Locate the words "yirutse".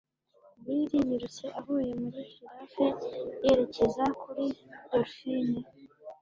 1.09-1.45